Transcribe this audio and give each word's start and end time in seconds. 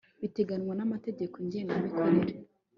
biteganywa 0.21 0.73
n 0.75 0.81
amategeko 0.87 1.35
ngengamikorere 1.45 2.33